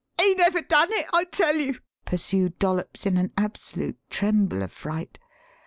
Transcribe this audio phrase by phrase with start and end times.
[0.19, 5.19] "He never done it, I tell you!" pursued Dollops in an absolute tremble of fright.